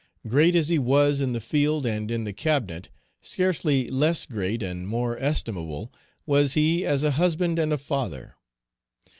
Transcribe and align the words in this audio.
Great 0.27 0.55
as 0.55 0.69
he 0.69 0.79
was 0.79 1.19
in 1.21 1.31
the 1.31 1.39
field 1.39 1.85
and 1.85 2.09
in 2.09 2.23
the 2.23 2.33
cabinet, 2.33 2.89
scarcely 3.21 3.87
less 3.87 4.25
great 4.25 4.63
and 4.63 4.87
more 4.87 5.15
estimable 5.19 5.93
was 6.25 6.55
he 6.55 6.83
as 6.83 7.03
a 7.03 7.11
husband 7.21 7.59
and 7.59 7.71
a 7.71 7.77
father. 7.77 8.33